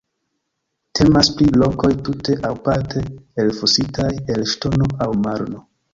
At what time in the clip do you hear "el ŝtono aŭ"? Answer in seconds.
4.37-5.11